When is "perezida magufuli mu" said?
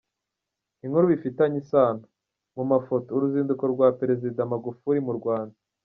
3.99-5.13